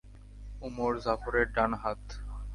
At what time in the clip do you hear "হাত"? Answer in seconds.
1.81-2.03